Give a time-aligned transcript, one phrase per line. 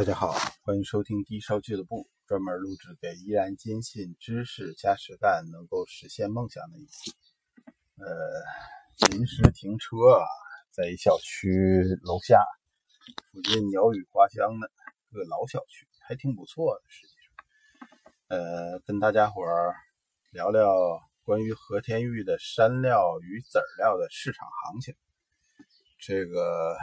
[0.00, 6.86] 大家好，欢迎收听低烧俱乐部，专门录制给依然坚信知识加实干能够实现梦想的你。
[8.02, 10.24] 呃，临时停车啊，
[10.70, 11.50] 在一小区
[12.02, 12.42] 楼下，
[13.30, 14.70] 附近鸟语花香的
[15.12, 16.82] 个老小区，还挺不错的。
[16.88, 19.74] 实际上，呃，跟大家伙儿
[20.30, 24.94] 聊聊关于和田玉的山料与籽料的市场行情。
[25.98, 26.74] 这个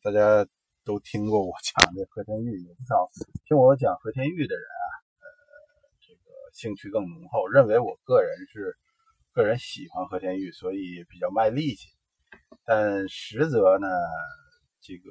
[0.00, 0.48] 大家。
[0.84, 3.08] 都听过我讲这和田玉，有不少
[3.46, 4.86] 听我讲和田玉的人啊，
[5.20, 5.26] 呃，
[6.00, 8.76] 这个兴趣更浓厚，认为我个人是
[9.32, 11.88] 个人喜欢和田玉，所以比较卖力气。
[12.64, 13.86] 但实则呢，
[14.80, 15.10] 这个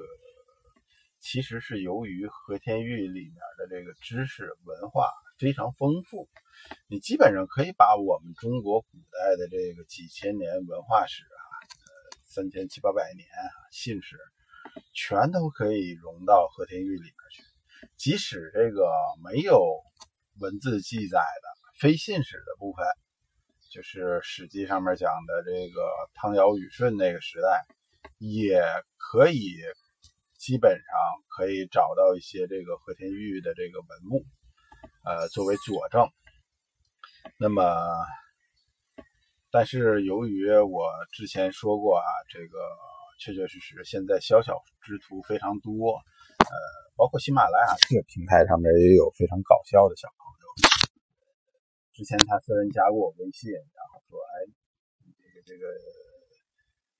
[1.20, 5.08] 其实是由于和田玉里面的这个知识文化
[5.38, 6.28] 非常丰富，
[6.86, 13.26] 你基本上可以把我们中国古代的这个几千年文化史啊，呃，三千七八百年
[13.70, 14.18] 信史。
[14.92, 17.42] 全都可以融到和田玉里面去，
[17.96, 18.92] 即使这个
[19.24, 19.80] 没有
[20.38, 21.48] 文字记载的
[21.80, 22.84] 非信史的部分，
[23.70, 25.80] 就是《史记》上面讲的这个
[26.14, 27.64] 汤尧禹舜那个时代，
[28.18, 28.62] 也
[28.98, 29.56] 可以
[30.36, 30.84] 基本上
[31.28, 34.24] 可以找到一些这个和田玉的这个文物，
[35.04, 36.06] 呃，作为佐证。
[37.38, 37.64] 那么，
[39.50, 42.58] 但是由于我之前说过啊，这个。
[43.18, 46.54] 确确实实，现在小小之徒非常多，呃，
[46.96, 50.44] 包括喜马拉雅这个平台上面也有非常搞笑的小朋友。
[51.92, 54.34] 之前他虽然加过我微信，然后说，哎，
[55.22, 55.66] 这个这个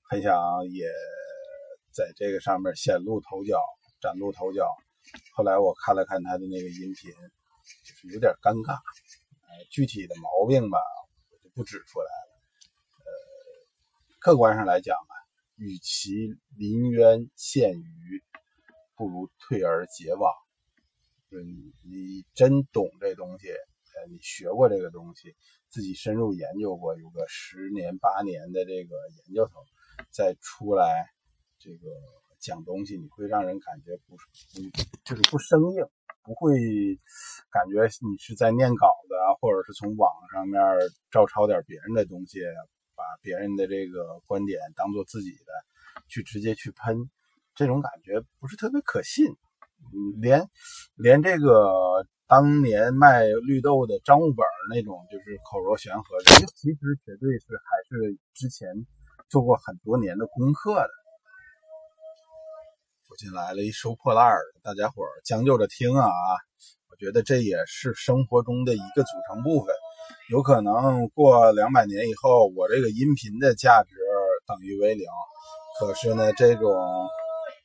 [0.09, 0.33] 很想
[0.71, 0.87] 也
[1.91, 3.59] 在这个上面显露头角、
[4.01, 4.69] 崭露头角。
[5.35, 7.11] 后来我看了看他的那个音频，
[7.85, 8.75] 就是有点尴尬。
[8.75, 10.79] 呃，具体的毛病吧，
[11.33, 12.33] 我就不指出来了。
[13.01, 13.11] 呃，
[14.21, 14.97] 客观上来讲。
[15.63, 16.11] 与其
[16.59, 18.21] 临渊羡鱼，
[18.97, 20.33] 不如退而结网。
[21.31, 25.37] 就你，真懂这东西，呃，你学过这个东西，
[25.69, 29.63] 自己深入研究过，有个十年八年的这个研究头，
[30.11, 31.07] 再出来
[31.61, 31.87] 这个
[32.41, 35.87] 讲东西，你会让人感觉不，不就是不生硬，
[36.25, 36.59] 不会
[37.53, 40.61] 感觉你是在念稿子啊，或者是从网上面
[41.13, 42.41] 照抄点别人的东西。
[42.95, 45.52] 把别人的这个观点当做自己的，
[46.13, 47.09] 去直接去喷，
[47.55, 49.25] 这种感觉不是特别可信。
[50.21, 50.47] 连
[50.95, 58.69] 连这个当年卖绿豆的张悟本那种，就是口若悬河，人家其实绝对是还是之前
[59.31, 60.91] 做过很多年的功课的。
[63.09, 66.13] 附近来了一收破烂的，大家伙将就着听啊！
[66.91, 69.75] 我觉得这也是生活中的一个组成部分。
[70.31, 73.97] 有可能过两百年以后，我这个音频的价值
[74.47, 75.07] 等于为零。
[75.79, 76.75] 可是呢，这种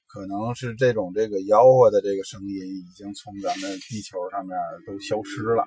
[0.08, 5.64] 可能是这种这个吆喝的这个声音，已经从咱们地球上面都消失了，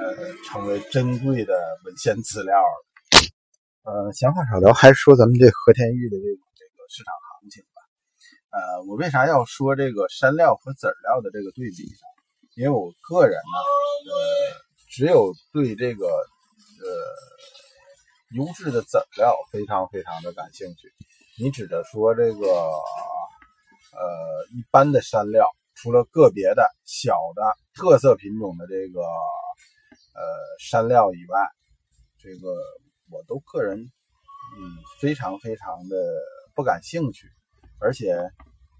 [0.00, 1.54] 呃，成为珍贵的
[1.84, 2.84] 文献资料了。
[3.84, 7.82] 呃，闲话少聊，还是说咱们这和田玉的这种这个市场行情吧。
[8.50, 12.04] 呃，我为啥要说这个山料和籽料的这个对比呢？
[12.56, 13.58] 因为我个人呢，
[14.12, 14.68] 呃。
[14.90, 16.88] 只有对这个呃
[18.34, 20.90] 优质的籽料非常非常的感兴趣。
[21.40, 27.42] 你指的说这个呃一般的山料，除了个别的小的
[27.74, 30.22] 特色品种的这个呃
[30.58, 31.38] 山料以外，
[32.18, 32.48] 这个
[33.08, 34.60] 我都个人嗯
[35.00, 35.96] 非常非常的
[36.56, 37.28] 不感兴趣，
[37.78, 38.16] 而且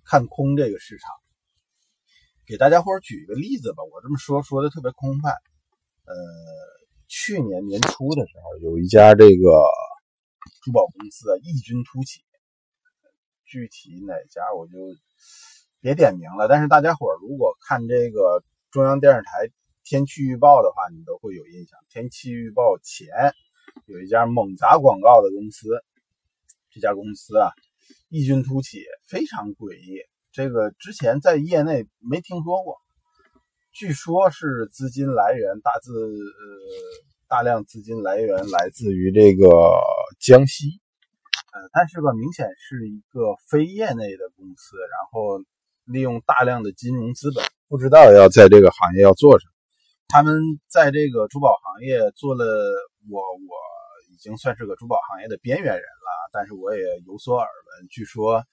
[0.05, 1.15] 看空这个市场。
[2.45, 5.31] 给大家伙举一个例子吧，我这么说说的特别空泛。
[6.07, 6.15] 呃，
[7.07, 9.63] 去年年初的时候，有一家这个
[10.65, 12.23] 珠宝公司啊异军突起，
[13.49, 14.73] 具体哪家我就
[15.81, 16.47] 别点名了。
[16.49, 19.51] 但是大家伙如果看这个中央电视台
[19.85, 21.79] 天气预报的话，你都会有印象。
[21.89, 23.09] 天气预报前
[23.87, 25.83] 有一家猛砸广告的公司，
[26.71, 27.51] 这家公司啊
[28.11, 32.77] 异军突起，非常诡异，这个之前在业内没听说过。
[33.73, 36.53] 据说是资金来源大自呃
[37.29, 39.47] 大量资金来源来自于这个
[40.19, 40.81] 江西，
[41.73, 45.39] 但是吧，明显是一个非业内的公司，然后
[45.85, 49.53] 利用大量的金融资本，不知道要在这个行业要做什么。
[50.09, 52.45] 他们在这个珠宝行业做了，
[53.11, 53.55] 我我
[54.13, 57.89] 已经算是个珠宝行业的边缘人了，但是我也有所耳闻。
[57.89, 58.45] 据说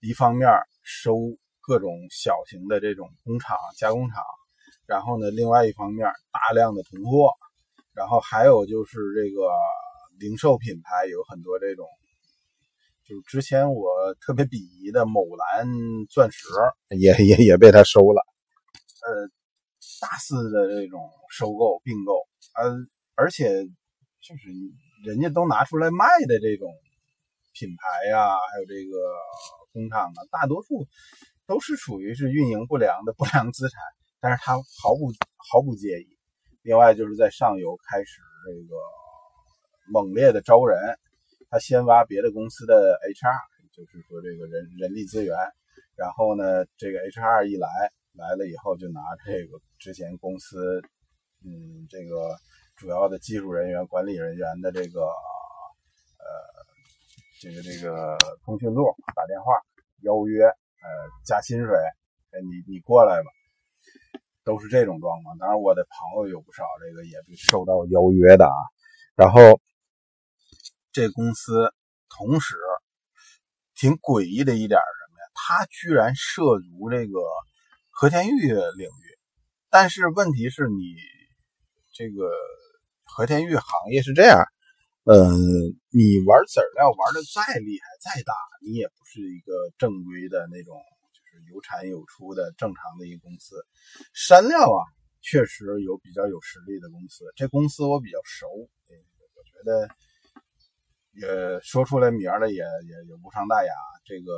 [0.00, 0.48] 一方面
[0.82, 1.16] 收
[1.60, 4.22] 各种小型的这种工厂加工厂。
[4.84, 7.30] 然后呢，另外一方面，大量的囤货，
[7.94, 9.48] 然后还有就是这个
[10.18, 11.86] 零售品牌有很多这种，
[13.04, 15.66] 就之前我特别鄙夷的某蓝
[16.08, 16.46] 钻石
[16.98, 18.22] 也也也被他收了，
[19.04, 19.28] 呃
[20.00, 21.00] 大肆的这种
[21.30, 22.14] 收购并购，
[22.54, 22.74] 呃，
[23.14, 23.64] 而且
[24.20, 24.48] 就是
[25.04, 26.72] 人家都拿出来卖的这种
[27.52, 28.96] 品牌呀，还有这个
[29.72, 30.86] 工厂啊，大多数
[31.46, 33.80] 都是属于是运营不良的不良资产，
[34.20, 36.18] 但是他毫不毫不介意。
[36.62, 38.76] 另外就是在上游开始这个
[39.92, 40.78] 猛烈的招人，
[41.52, 45.36] 他先挖别的公司的 HR，就是说这个人人力资源，
[45.94, 47.68] 然后呢，这个 HR 一来
[48.14, 50.80] 来了以后，就拿这个之前公司
[51.44, 52.34] 嗯这个
[52.74, 56.24] 主要的技术人员、管理人员的这个呃
[57.38, 58.16] 这个这个
[58.46, 59.52] 通讯录打电话
[60.04, 60.88] 邀约，呃
[61.22, 61.76] 加薪水，
[62.30, 63.28] 哎你你过来吧。
[64.44, 68.56] 都是这种状况，当然我的朋友有不少，这个也是受到邀约的啊。
[69.14, 69.60] 然后
[70.92, 71.72] 这公司
[72.08, 72.56] 同时
[73.74, 75.24] 挺诡异的一点是什么呀？
[75.34, 77.20] 它居然涉足这个
[77.90, 79.18] 和田玉领域，
[79.70, 80.94] 但是问题是你
[81.92, 82.30] 这个
[83.04, 84.38] 和田玉行业是这样，
[85.04, 85.32] 嗯，
[85.90, 90.76] 你玩籽料玩的再厉害再大，你也不是一个正规的那种。
[91.12, 93.56] 就是有产有出的正常的一个公司，
[94.12, 94.80] 山料啊，
[95.22, 97.24] 确实有比较有实力的公司。
[97.36, 99.88] 这公司我比较熟，我觉得
[101.12, 103.72] 也说出来名了，也也也无伤大雅。
[104.04, 104.32] 这个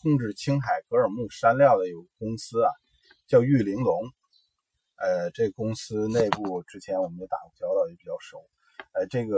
[0.00, 2.70] 控制青海格尔木山料的有公司啊，
[3.26, 3.94] 叫玉玲珑。
[4.96, 8.38] 呃，这公司内部之前我们也打过交道，也比较熟。
[8.92, 9.36] 呃，这个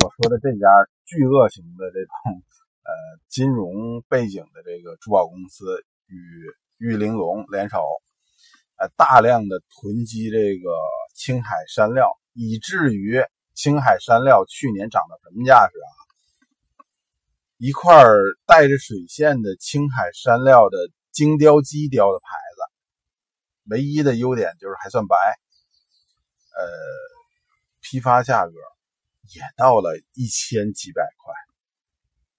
[0.00, 0.66] 我说的这家
[1.06, 2.42] 巨鳄型的这种。
[2.82, 2.92] 呃，
[3.28, 6.16] 金融背景的这个珠宝公司与
[6.78, 7.84] 玉玲珑联手，
[8.78, 10.74] 呃，大量的囤积这个
[11.14, 13.22] 青海山料，以至于
[13.54, 15.90] 青海山料去年涨到什么价值啊？
[17.56, 18.04] 一块
[18.46, 20.78] 带着水线的青海山料的
[21.12, 22.26] 精雕机雕的牌
[22.56, 22.62] 子，
[23.70, 25.16] 唯一的优点就是还算白，
[26.56, 26.68] 呃，
[27.80, 28.52] 批发价格
[29.34, 31.34] 也到了一千几百块。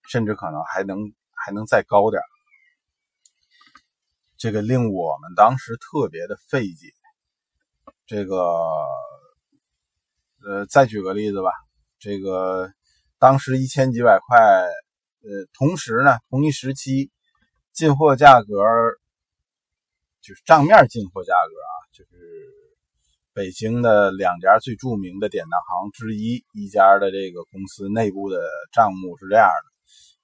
[0.07, 0.97] 甚至可能还能
[1.33, 2.21] 还能再高点
[4.37, 6.91] 这个令我们当时特别的费解。
[8.07, 8.35] 这个，
[10.45, 11.51] 呃，再举个例子吧，
[11.99, 12.71] 这个
[13.19, 14.39] 当时一千几百块，
[15.23, 17.11] 呃，同时呢，同一时期
[17.73, 18.47] 进货价格，
[20.21, 22.11] 就是账面进货价格啊，就是
[23.33, 28.41] 北京的两家最著名的典当行之一一家的这个公司内部的
[28.73, 29.71] 账目是这样的。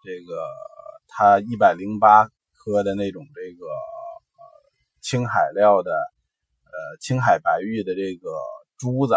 [0.03, 0.41] 这个
[1.07, 3.65] 它一百零八颗的那种这个
[5.01, 8.29] 青海料的呃青海白玉的这个
[8.77, 9.15] 珠子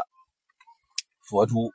[1.31, 1.73] 佛珠，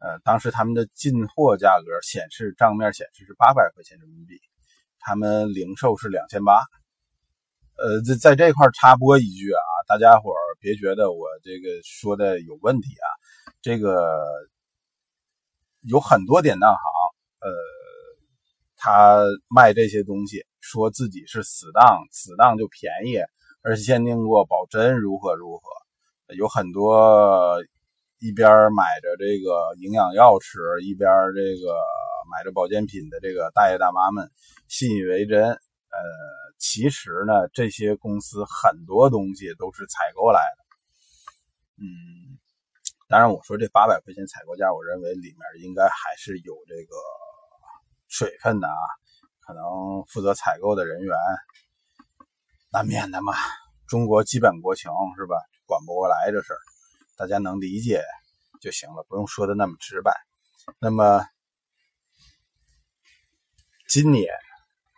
[0.00, 4.40] 呃当时他们的进货价格显示账面显示是八百块钱人民币，
[4.98, 6.54] 他们零售是两千八。
[7.76, 13.08] 呃在在这块插播一句啊，大家伙儿别觉得我这个说的有问题啊，
[13.60, 14.18] 这个
[15.82, 16.80] 有很多典当行
[17.40, 17.50] 呃。
[18.82, 19.18] 他
[19.54, 23.18] 卖这些东西，说自己是死当，死当就便宜，
[23.60, 25.62] 而且鉴定过保真，如何如何。
[26.34, 27.62] 有很多
[28.20, 31.74] 一边买着这个营养药吃，一边这个
[32.30, 34.30] 买着保健品的这个大爷大妈们
[34.68, 35.42] 信以为真。
[35.42, 35.58] 呃，
[36.58, 40.64] 其实呢，这些公司很多东西都是采购来的。
[41.82, 42.38] 嗯，
[43.08, 46.94] 当然我说这八百块钱采购价，我认为里面应该还是有这个。
[48.12, 48.74] 水分的啊，
[49.46, 49.62] 可能
[50.08, 51.16] 负责采购的人员
[52.72, 53.32] 难免的嘛。
[53.86, 55.36] 中国基本国情是吧？
[55.64, 56.58] 管不过来这事儿，
[57.20, 58.02] 大家能理解
[58.62, 60.10] 就行了，不用说的那么直白。
[60.78, 61.22] 那么
[63.90, 64.32] 今年，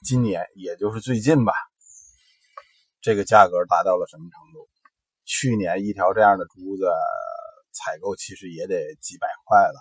[0.05, 1.53] 今年也就是最近吧，
[3.01, 4.69] 这个价格达到了什么程度？
[5.25, 6.85] 去年一条这样的珠子
[7.73, 9.81] 采购其实也得几百块了。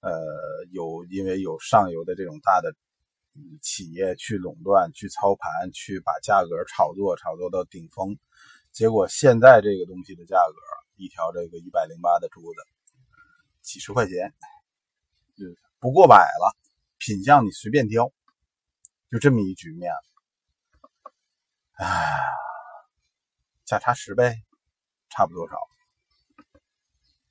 [0.00, 2.72] 呃，有因为有上游的这种大的
[3.60, 8.16] 企业去垄断、去操盘、去把价格炒作、炒作到顶峰，
[8.72, 12.58] 结果现在这个东西的价格，一条这个一百零八的珠子，
[13.62, 14.34] 几十块钱，
[15.36, 15.44] 就
[15.78, 16.56] 不过百了，
[16.98, 18.10] 品相你随便挑，
[19.10, 19.92] 就这么一局面，
[21.74, 22.18] 唉，
[23.64, 24.34] 价差十倍，
[25.10, 25.56] 差不多少？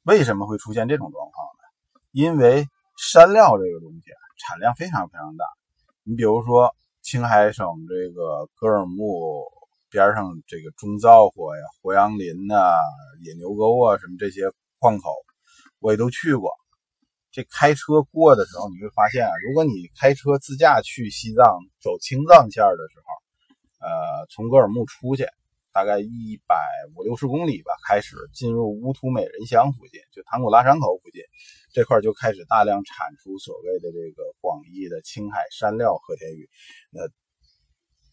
[0.04, 2.02] 为什么会出现这种状况呢？
[2.12, 2.68] 因为
[2.98, 5.46] 山料这个东西产量非常非常大，
[6.04, 9.44] 你比如说青海省这个格尔木
[9.96, 12.76] 边上这个中造火呀、胡杨林呐、
[13.24, 15.10] 野牛沟啊什么这些矿口，
[15.80, 16.52] 我也都去过。
[17.32, 21.46] 这开车过的时候，你会发现啊，如果你开车自驾去西藏
[21.80, 25.26] 走青藏线的时候，呃，从格尔木出去，
[25.72, 26.58] 大概一百
[26.94, 31.24] 五六十公里吧，开始进入乌图美人乡附近，就唐古拉山口附近
[31.72, 36.50] 这块就开始大量产出所谓的这个广义的青海山料和田玉。
[36.92, 37.00] 那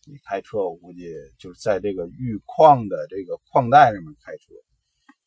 [0.04, 4.54] 你开车，我估计就是在这个玉矿的这个矿带上面开车，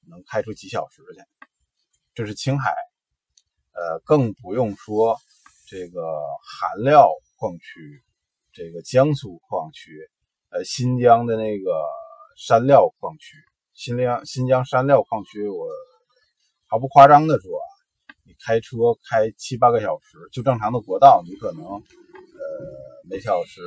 [0.08, 1.48] 能开出几小时去。
[2.14, 2.74] 这是青海，
[3.74, 5.18] 呃，更不用说
[5.68, 6.02] 这个
[6.44, 8.04] 韩料矿区，
[8.54, 10.10] 这个江苏矿区，
[10.50, 11.72] 呃，新疆的那个。
[12.38, 13.38] 山料矿区，
[13.74, 15.70] 新疆新疆山料矿区，我
[16.68, 17.64] 毫不夸张的说啊，
[18.26, 18.76] 你开车
[19.10, 21.80] 开七八个小时，就正常的国道，你可能呃
[23.10, 23.62] 每小时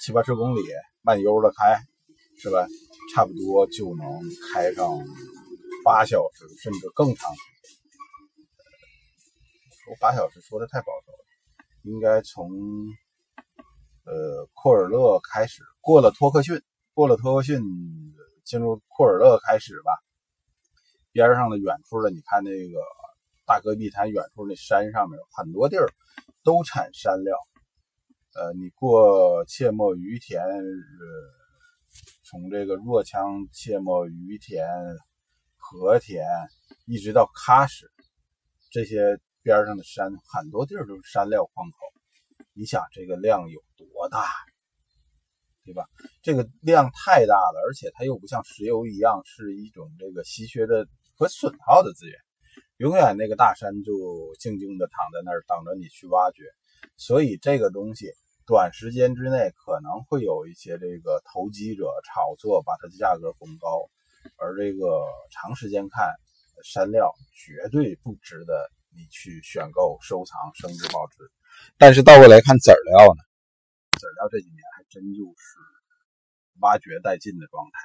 [0.00, 0.62] 七八十公里，
[1.02, 1.80] 慢悠的开，
[2.38, 2.66] 是吧？
[3.14, 4.06] 差不多就能
[4.52, 4.98] 开上
[5.84, 7.34] 八小时，甚至更长。
[9.84, 11.24] 说八小时说的太保守了，
[11.82, 12.50] 应该从
[14.04, 16.62] 呃库尔勒开始，过了托克逊。
[16.94, 17.60] 过了托克逊，
[18.44, 19.90] 进入库尔勒开始吧。
[21.10, 22.78] 边上的远处的，你看那个
[23.44, 25.88] 大戈壁滩，远处那山上面很多地儿
[26.44, 27.36] 都产山料。
[28.36, 30.60] 呃，你过切莫于田，呃
[32.24, 34.66] 从这个若羌切莫于田、
[35.56, 36.26] 和田，
[36.84, 37.86] 一直到喀什，
[38.72, 41.76] 这些边上的山，很多地儿都是山料矿口。
[42.54, 44.26] 你想这个量有多大？
[45.64, 45.86] 对吧？
[46.20, 52.18] 这个量太大了，而且它又不像石油一样是一种这个稀缺的和损耗的资源，
[52.78, 56.42] 永远那个大山就静静的躺在那儿等着你去挖掘。
[56.96, 58.12] 所以这个东西
[58.46, 63.88] 短时间之内可能会有一些这个投机者炒作，把它的价格拱高，
[64.36, 66.14] 而这个长时间看，
[66.62, 71.30] 山料绝对不值得你去选购、收藏、升值保值。
[71.78, 73.22] 但是倒过来看籽料呢？
[73.98, 75.58] 籽料这几年还真就是
[76.60, 77.78] 挖掘殆尽的状态，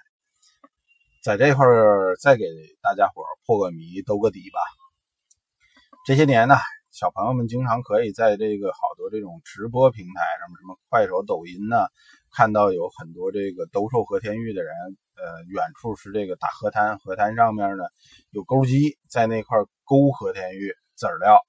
[1.24, 2.44] 在这块儿再给
[2.82, 4.60] 大家伙破个谜、兜个底吧。
[6.06, 6.56] 这些年呢，
[7.00, 11.88] 小朋友们经常可以在这个好多这种直播平台上面，什么快手、抖音呢，
[12.30, 14.74] 看到有很多这个兜售和田玉的人。
[15.16, 17.86] 呃，远处是这个大河滩，河滩上面呢
[18.32, 21.40] 有钩机在那块钩和田玉籽料，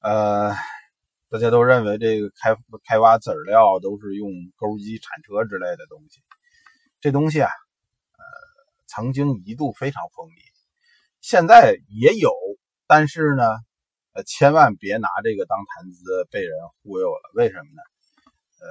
[0.00, 0.54] 呃。
[1.30, 6.22] 大家都认为这个开开挖籽料都是用钩机铲车之类的东西，
[7.00, 8.24] 这东西啊，呃，
[8.86, 10.32] 曾经一度非常风靡，
[11.20, 12.30] 现在也有，
[12.86, 13.42] 但是呢，
[14.14, 17.30] 呃，千万别拿这个当谈资被人忽悠了。
[17.34, 17.82] 为什么呢？
[18.60, 18.66] 呃，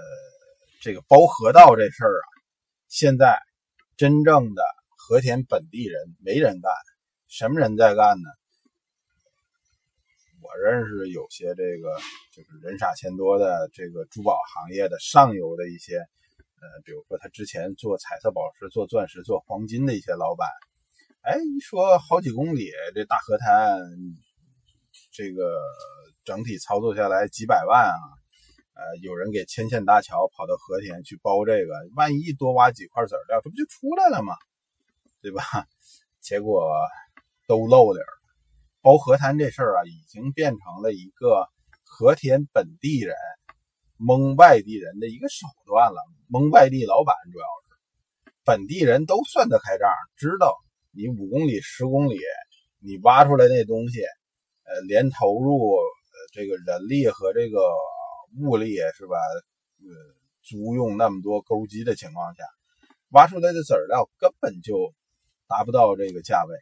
[0.81, 2.27] 这个包河道这事儿啊，
[2.87, 3.37] 现在
[3.97, 4.63] 真正的
[4.97, 6.71] 和田本地人没人干，
[7.27, 8.29] 什么人在干呢？
[10.41, 11.97] 我认识有些这个
[12.33, 20.47] 就是人傻钱多的这个珠宝行业的上游的一些，呃，比如说他之前做彩色宝石、做钻石、做黄金的一些老板，
[21.21, 23.79] 哎，一说好几公里这大河滩，
[25.13, 25.61] 这个
[26.25, 27.93] 整体操作下来几百万啊，
[28.73, 34.33] 呃，有人给牵线搭桥跑到和田去包这个，万一多挖几块籽料，这不就出来了吗？
[35.21, 35.43] 对吧？
[36.19, 36.73] 结果
[37.47, 38.09] 都漏点儿。
[38.81, 41.47] 包河滩这事儿啊，已经变成了一个
[41.85, 43.15] 和田本地人
[43.97, 46.01] 蒙外地人的一个手段了。
[46.27, 50.57] 蒙外地老板主要是本地人都算得开账，知道
[50.91, 52.19] 你五公里、十公里，
[52.79, 54.01] 你挖出来那东西，
[54.63, 57.59] 呃，连投入呃这个人力和这个
[58.39, 59.17] 物力是吧？
[59.79, 59.87] 呃，
[60.43, 62.43] 租用那么多钩机的情况下，
[63.09, 64.93] 挖出来的籽料根本就
[65.47, 66.55] 达不到这个价位，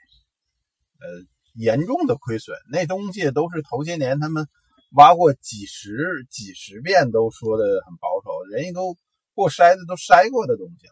[1.00, 1.26] 呃。
[1.54, 4.48] 严重的亏损，那东西都是头些年他们
[4.92, 8.96] 挖过几十几十遍，都说的很保守，人家都
[9.34, 10.88] 过筛子都筛过的东西。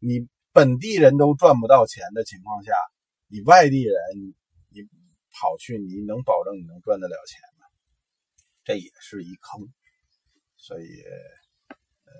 [0.00, 2.72] 你你本地人都赚不到钱的情况下，
[3.28, 3.94] 你外地人
[5.40, 7.66] 跑去，你能保证你能赚得了钱吗？
[8.64, 9.68] 这也是一坑。
[10.56, 10.88] 所以，
[12.06, 12.14] 呃，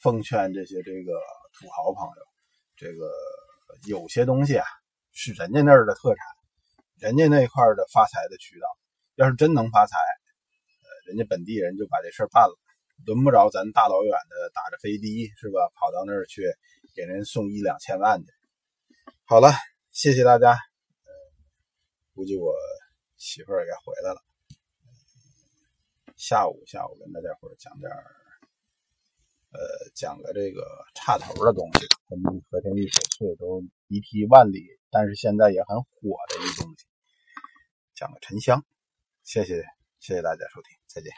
[0.00, 1.12] 奉劝这些这个
[1.52, 2.22] 土豪朋友，
[2.76, 3.10] 这个
[3.86, 4.64] 有些东西啊。
[5.14, 6.24] 是人家那儿的特产，
[6.98, 8.66] 人家那块的发财的渠道。
[9.16, 12.58] 要是真能发财，呃，人家本地人就把这事办了，
[13.04, 15.68] 轮不着咱大老远的打着飞的，是吧？
[15.74, 16.44] 跑到那儿去
[16.96, 18.26] 给人送一两千万去。
[19.26, 19.52] 好了，
[19.90, 20.56] 谢谢大家。
[22.14, 22.54] 估计我
[23.16, 24.22] 媳妇儿也该回来了。
[26.16, 28.04] 下午下午跟大家伙讲点儿，
[29.50, 30.62] 呃，讲个这个
[30.94, 34.78] 差头的东西，跟和田玉翡翠都一提万里。
[34.90, 36.84] 但是现在也很火的一个东西，
[37.94, 38.62] 讲个沉香，
[39.24, 39.62] 谢谢
[39.98, 41.10] 谢谢大家收听，再见。